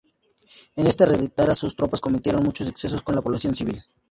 [0.77, 3.83] En esta retirada, sus tropas cometieron muchos excesos con la población civil.